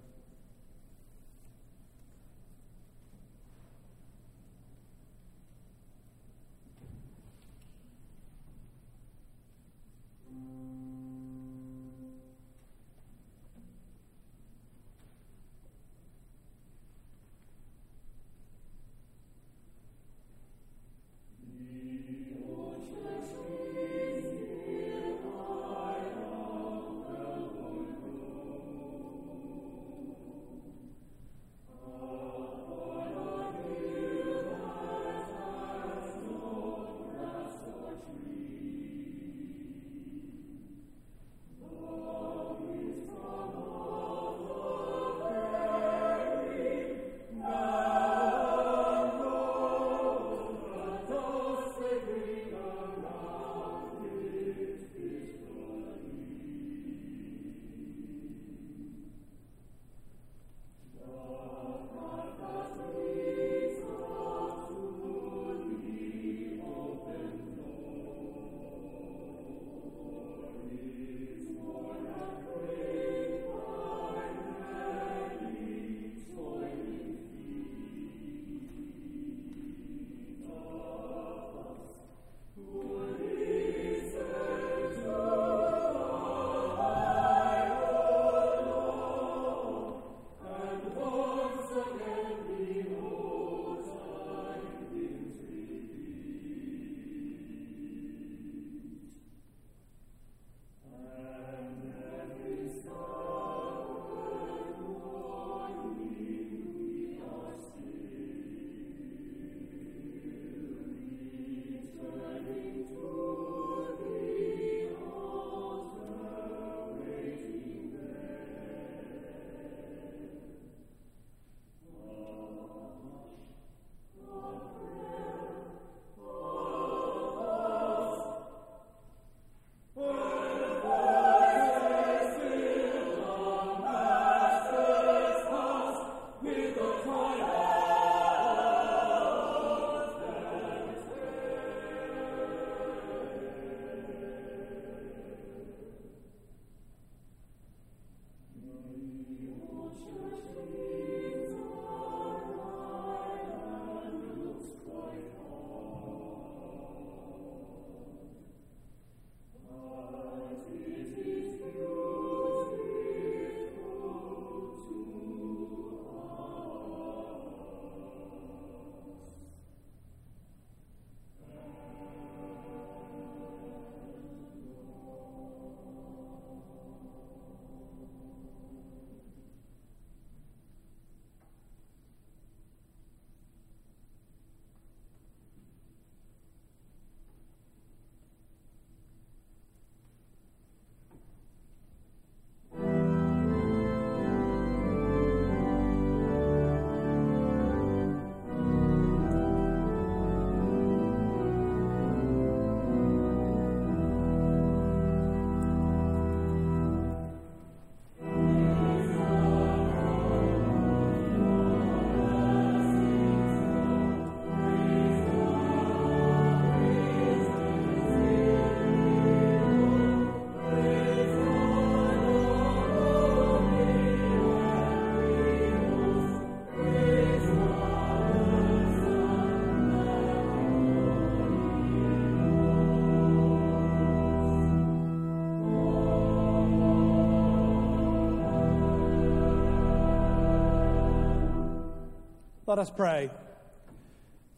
[242.67, 243.31] Let us pray.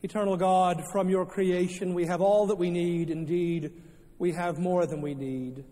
[0.02, 3.10] Eternal God, from your creation we have all that we need.
[3.10, 3.70] Indeed,
[4.18, 5.62] we have more than we need.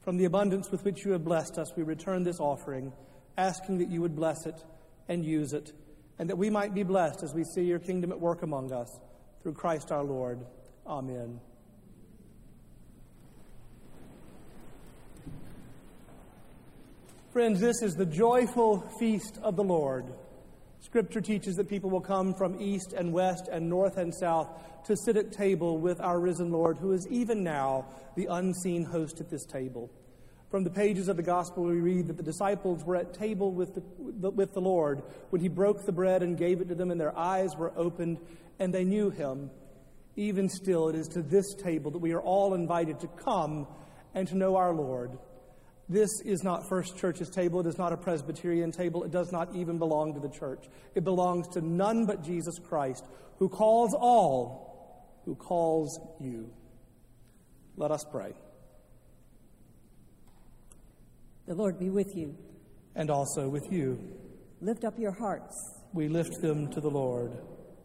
[0.00, 2.92] From the abundance with which you have blessed us, we return this offering,
[3.38, 4.64] asking that you would bless it
[5.08, 5.72] and use it,
[6.18, 8.88] and that we might be blessed as we see your kingdom at work among us.
[9.40, 10.44] Through Christ our Lord.
[10.88, 11.38] Amen.
[17.30, 20.06] Friends, this is the joyful feast of the Lord.
[20.84, 24.50] Scripture teaches that people will come from east and west and north and south
[24.84, 29.18] to sit at table with our risen Lord, who is even now the unseen host
[29.18, 29.90] at this table.
[30.50, 33.74] From the pages of the gospel, we read that the disciples were at table with
[33.74, 37.00] the, with the Lord when he broke the bread and gave it to them, and
[37.00, 38.18] their eyes were opened,
[38.58, 39.50] and they knew him.
[40.16, 43.66] Even still, it is to this table that we are all invited to come
[44.14, 45.18] and to know our Lord.
[45.88, 47.60] This is not First Church's table.
[47.60, 49.04] It is not a Presbyterian table.
[49.04, 50.64] It does not even belong to the church.
[50.94, 53.04] It belongs to none but Jesus Christ,
[53.38, 56.50] who calls all, who calls you.
[57.76, 58.32] Let us pray.
[61.46, 62.34] The Lord be with you.
[62.94, 63.98] And also with you.
[64.60, 65.54] Lift up your hearts.
[65.92, 67.36] We lift them to the Lord.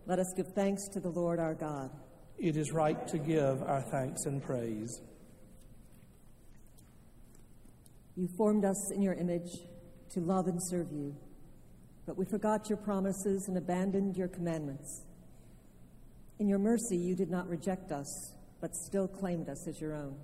[0.06, 1.90] Let us give thanks to the Lord our God.
[2.38, 5.02] It is right to give our thanks and praise.
[8.20, 9.50] You formed us in your image
[10.10, 11.16] to love and serve you,
[12.06, 15.06] but we forgot your promises and abandoned your commandments.
[16.38, 20.18] In your mercy, you did not reject us, but still claimed us as your own.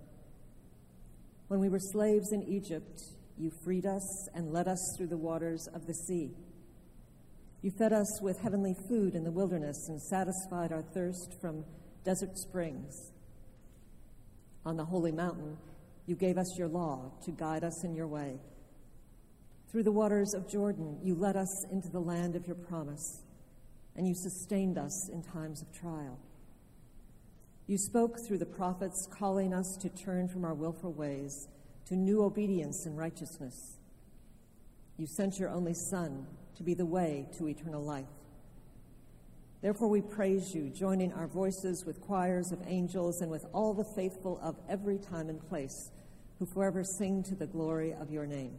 [1.48, 3.02] When we were slaves in Egypt,
[3.38, 6.32] you freed us and led us through the waters of the sea.
[7.62, 11.64] You fed us with heavenly food in the wilderness and satisfied our thirst from
[12.04, 13.14] desert springs.
[14.66, 15.56] On the holy mountain,
[16.06, 18.40] you gave us your law to guide us in your way.
[19.72, 23.24] Through the waters of Jordan, you led us into the land of your promise,
[23.96, 26.20] and you sustained us in times of trial.
[27.68, 31.48] You spoke through the prophets, calling us to turn from our willful ways
[31.88, 33.78] to new obedience and righteousness.
[34.98, 36.26] You sent your only Son
[36.58, 38.06] to be the way to eternal life.
[39.62, 43.86] Therefore, we praise you, joining our voices with choirs of angels and with all the
[43.96, 45.92] faithful of every time and place
[46.40, 48.58] who forever sing to the glory of your name.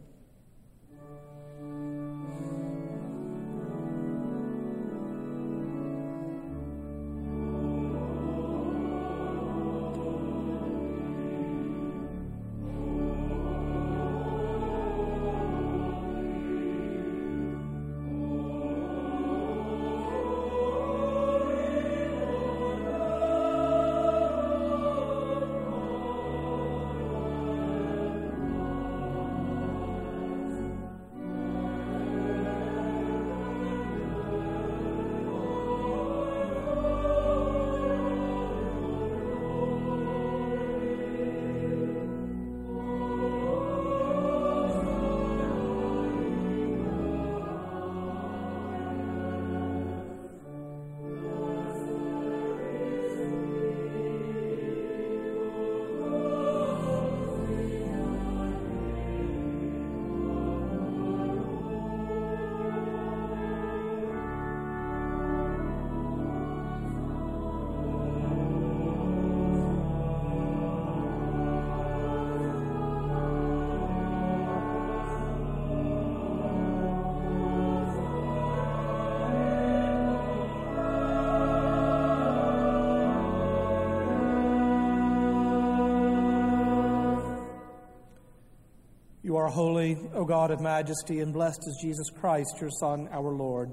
[89.37, 93.35] You are holy, O God of majesty, and blessed is Jesus Christ, your Son, our
[93.35, 93.71] Lord.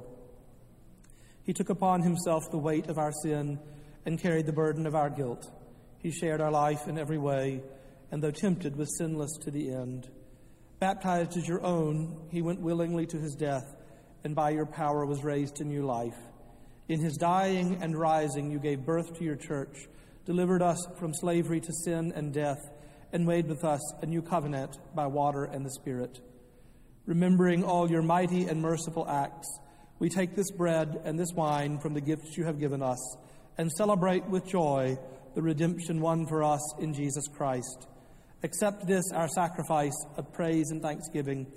[1.45, 3.57] He took upon himself the weight of our sin
[4.05, 5.49] and carried the burden of our guilt.
[5.99, 7.63] He shared our life in every way,
[8.11, 10.09] and though tempted, was sinless to the end.
[10.81, 13.73] Baptized as your own, he went willingly to his death,
[14.25, 16.19] and by your power was raised to new life.
[16.89, 19.87] In his dying and rising, you gave birth to your church,
[20.25, 22.59] delivered us from slavery to sin and death
[23.13, 26.19] and made with us a new covenant by water and the Spirit.
[27.05, 29.47] Remembering all your mighty and merciful acts,
[29.99, 33.17] we take this bread and this wine from the gifts you have given us
[33.57, 34.97] and celebrate with joy
[35.35, 37.87] the redemption won for us in Jesus Christ.
[38.43, 41.47] Accept this, our sacrifice of praise and thanksgiving,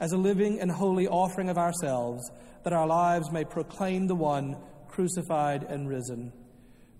[0.00, 2.28] as a living and holy offering of ourselves,
[2.64, 4.56] that our lives may proclaim the one
[4.88, 6.32] crucified and risen.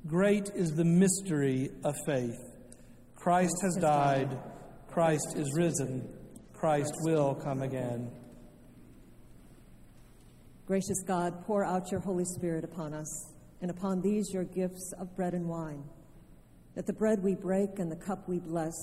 [0.07, 2.52] Great is the mystery of faith.
[3.23, 4.37] Christ has died.
[4.89, 6.09] Christ is risen.
[6.53, 8.11] Christ will come again.
[10.67, 15.15] Gracious God, pour out your Holy Spirit upon us, and upon these your gifts of
[15.15, 15.85] bread and wine,
[16.75, 18.75] that the bread we break and the cup we bless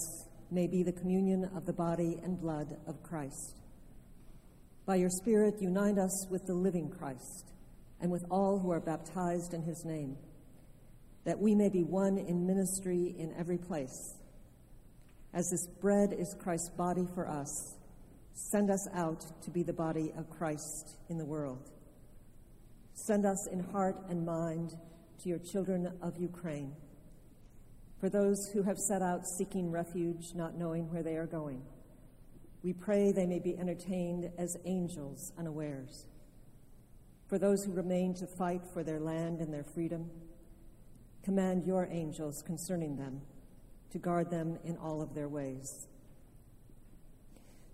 [0.50, 3.60] may be the communion of the body and blood of Christ.
[4.86, 7.52] By your Spirit, unite us with the living Christ
[8.00, 10.16] and with all who are baptized in his name,
[11.26, 14.16] that we may be one in ministry in every place.
[15.34, 17.76] As this bread is Christ's body for us,
[18.40, 21.70] Send us out to be the body of Christ in the world.
[22.94, 24.76] Send us in heart and mind
[25.22, 26.74] to your children of Ukraine.
[28.00, 31.62] For those who have set out seeking refuge, not knowing where they are going,
[32.64, 36.08] we pray they may be entertained as angels unawares.
[37.28, 40.10] For those who remain to fight for their land and their freedom,
[41.24, 43.22] command your angels concerning them
[43.92, 45.88] to guard them in all of their ways.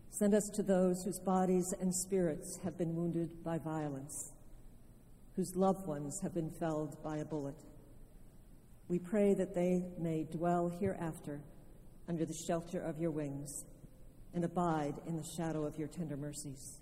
[0.10, 4.32] Send us to those whose bodies and spirits have been wounded by violence,
[5.36, 7.62] whose loved ones have been felled by a bullet.
[8.88, 11.42] We pray that they may dwell hereafter
[12.08, 13.66] under the shelter of your wings
[14.34, 16.80] and abide in the shadow of your tender mercies.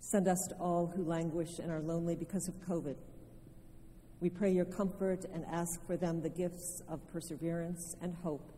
[0.00, 2.96] Send us to all who languish and are lonely because of COVID.
[4.20, 8.52] We pray your comfort and ask for them the gifts of perseverance and hope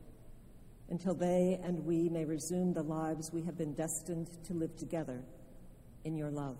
[0.88, 5.22] until they and we may resume the lives we have been destined to live together
[6.04, 6.56] in your love.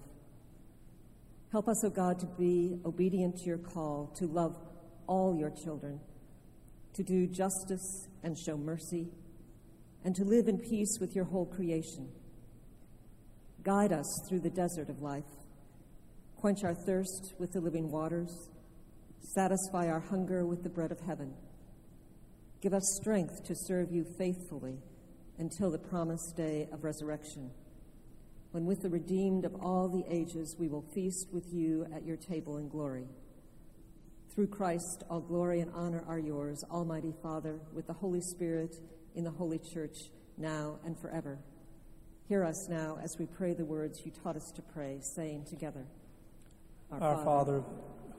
[1.51, 4.57] Help us, O oh God, to be obedient to your call to love
[5.07, 5.98] all your children,
[6.94, 9.09] to do justice and show mercy,
[10.05, 12.09] and to live in peace with your whole creation.
[13.62, 15.24] Guide us through the desert of life,
[16.36, 18.51] quench our thirst with the living waters,
[19.21, 21.35] satisfy our hunger with the bread of heaven
[22.61, 24.77] Give us strength to serve you faithfully
[25.39, 27.51] until the promised day of resurrection,
[28.51, 32.18] when with the redeemed of all the ages we will feast with you at your
[32.18, 33.07] table in glory.
[34.35, 38.77] Through Christ, all glory and honor are yours, Almighty Father, with the Holy Spirit
[39.14, 39.97] in the Holy Church,
[40.37, 41.39] now and forever.
[42.29, 45.87] Hear us now as we pray the words you taught us to pray, saying together
[46.91, 47.64] Our, Our Father, Father,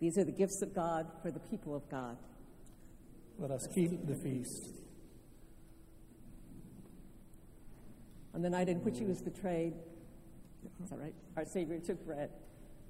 [0.00, 2.16] These are the gifts of God for the people of God.
[3.38, 4.70] Let us keep the feast.
[8.34, 9.74] On the night in which he was betrayed,
[10.82, 11.14] is that right?
[11.36, 12.30] Our Savior took bread,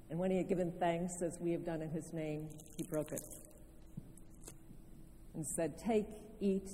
[0.09, 3.11] and when he had given thanks, as we have done in his name, he broke
[3.11, 3.21] it
[5.33, 6.05] and said, Take,
[6.39, 6.69] eat,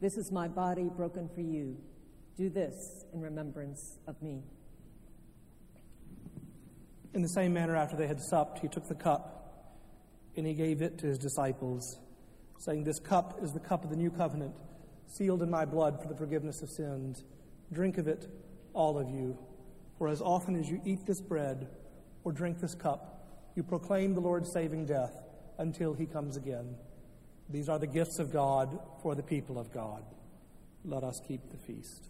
[0.00, 1.76] this is my body broken for you.
[2.36, 4.42] Do this in remembrance of me.
[7.14, 9.37] In the same manner, after they had supped, he took the cup
[10.38, 11.98] and he gave it to his disciples,
[12.58, 14.54] saying, This cup is the cup of the new covenant,
[15.08, 17.24] sealed in my blood for the forgiveness of sins.
[17.72, 18.28] Drink of it,
[18.72, 19.36] all of you.
[19.98, 21.68] For as often as you eat this bread
[22.22, 25.12] or drink this cup, you proclaim the Lord's saving death
[25.58, 26.76] until he comes again.
[27.50, 30.04] These are the gifts of God for the people of God.
[30.84, 32.08] Let us keep the feast.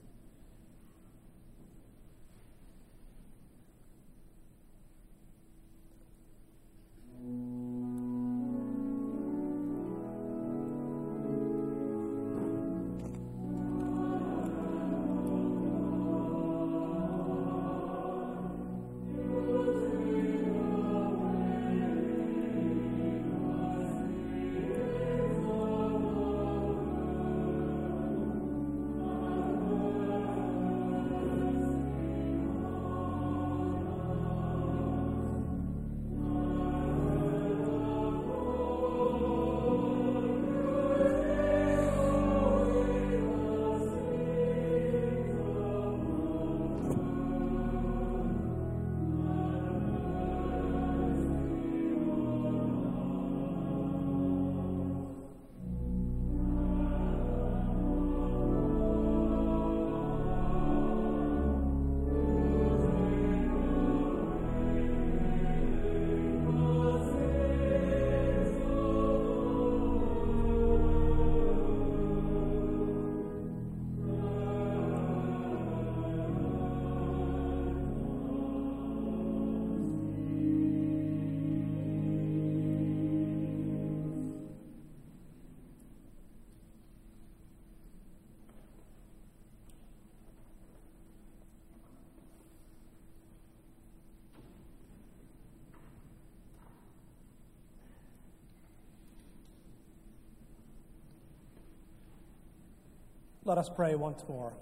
[103.48, 104.52] Let us pray once more.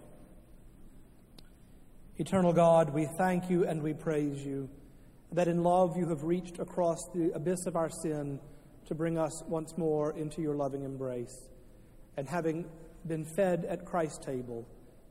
[2.18, 4.70] Eternal God, we thank you and we praise you
[5.32, 8.38] that in love you have reached across the abyss of our sin
[8.86, 11.48] to bring us once more into your loving embrace.
[12.16, 12.64] And having
[13.08, 14.64] been fed at Christ's table,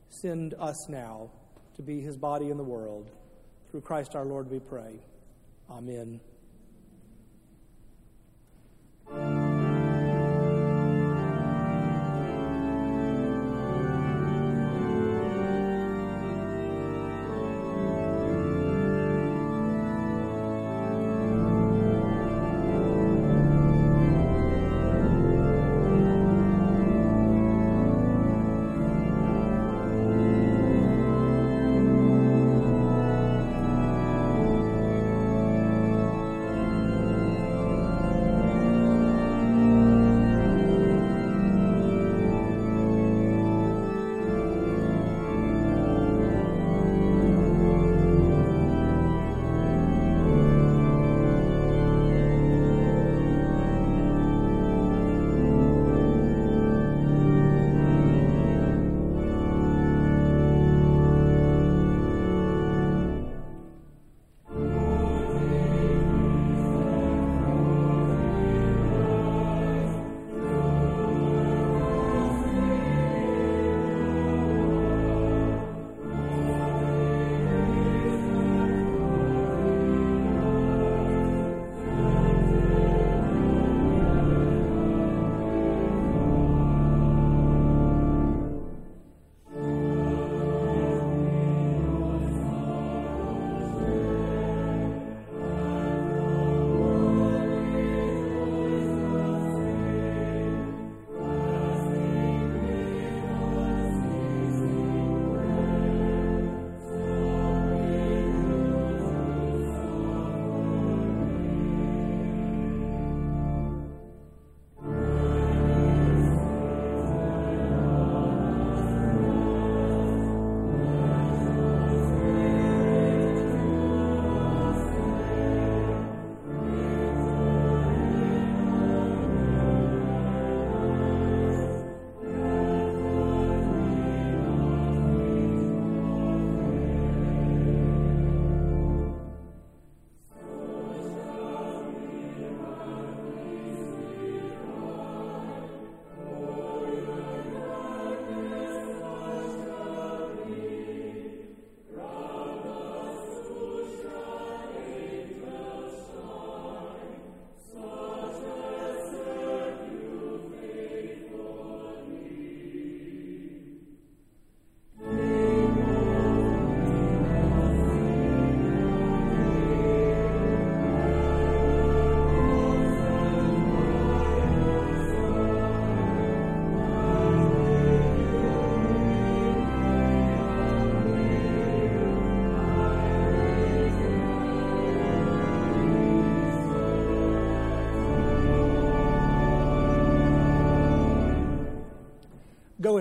[0.08, 1.30] send us now
[1.74, 3.10] to be his body in the world.
[3.70, 5.00] Through Christ our Lord we pray.
[5.68, 6.18] Amen.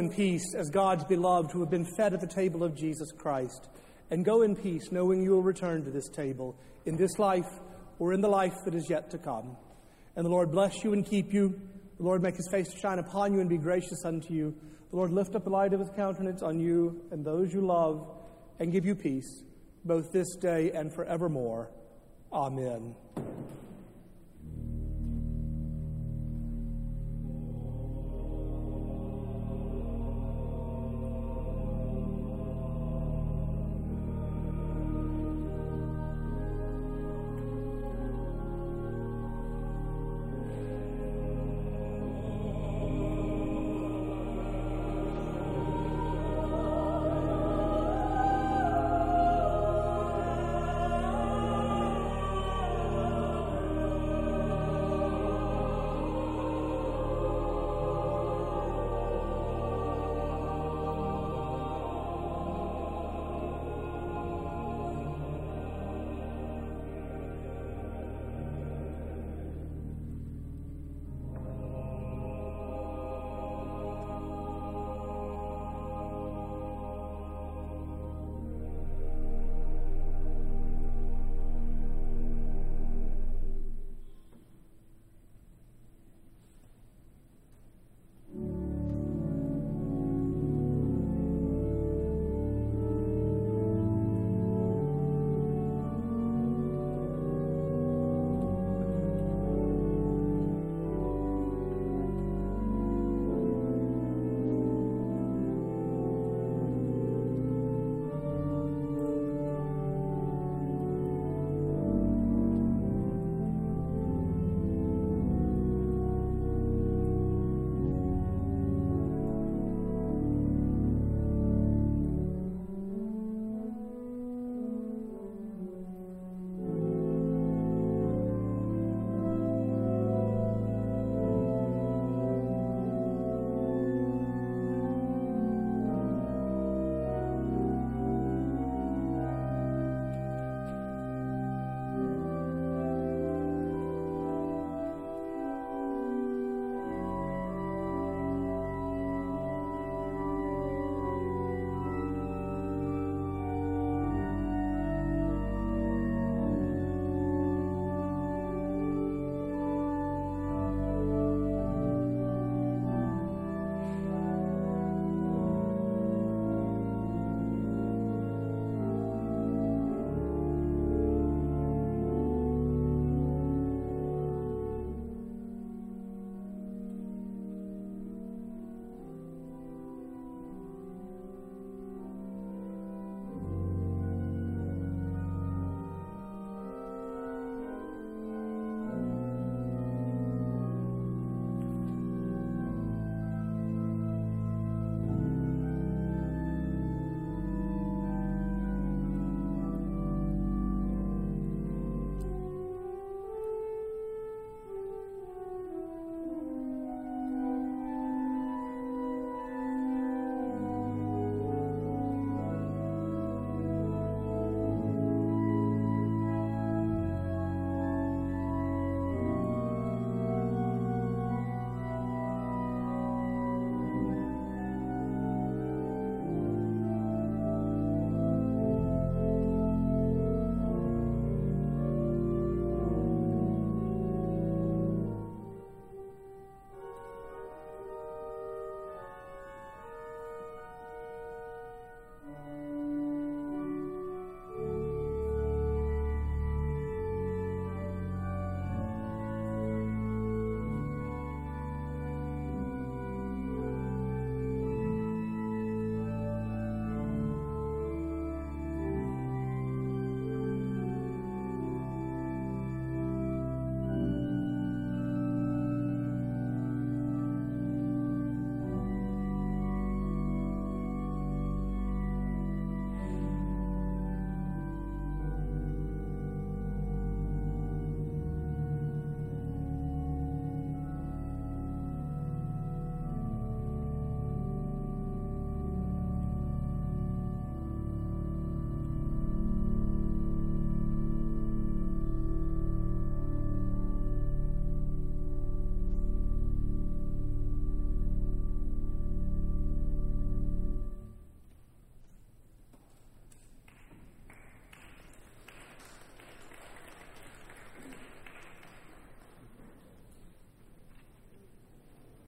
[0.06, 3.70] In peace as God's beloved who have been fed at the table of Jesus Christ.
[4.12, 7.50] And go in peace, knowing you will return to this table in this life
[7.98, 9.58] or in the life that is yet to come.
[10.16, 11.60] And the Lord bless you and keep you.
[11.98, 14.56] The Lord make his face to shine upon you and be gracious unto you.
[14.92, 18.08] The Lord lift up the light of his countenance on you and those you love
[18.60, 19.44] and give you peace,
[19.84, 21.72] both this day and forevermore.
[22.32, 22.94] Amen.